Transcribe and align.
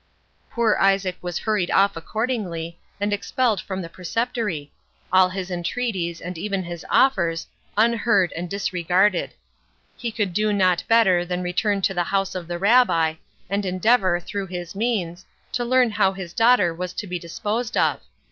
Poor 0.49 0.77
Isaac 0.81 1.15
was 1.21 1.37
hurried 1.37 1.69
off 1.69 1.95
accordingly, 1.95 2.79
and 2.99 3.13
expelled 3.13 3.61
from 3.61 3.83
the 3.83 3.87
preceptory; 3.87 4.71
all 5.13 5.29
his 5.29 5.51
entreaties, 5.51 6.19
and 6.19 6.39
even 6.39 6.63
his 6.63 6.83
offers, 6.89 7.45
unheard 7.77 8.33
and 8.35 8.49
disregarded. 8.49 9.35
He 9.95 10.11
could 10.11 10.33
do 10.33 10.51
not 10.53 10.83
better 10.87 11.23
than 11.23 11.43
return 11.43 11.83
to 11.83 11.93
the 11.93 12.05
house 12.05 12.33
of 12.33 12.47
the 12.47 12.57
Rabbi, 12.57 13.13
and 13.47 13.63
endeavour, 13.63 14.19
through 14.19 14.47
his 14.47 14.73
means, 14.73 15.23
to 15.51 15.63
learn 15.63 15.91
how 15.91 16.13
his 16.13 16.33
daughter 16.33 16.73
was 16.73 16.93
to 16.93 17.05
be 17.05 17.19
disposed 17.19 17.77
of. 17.77 17.99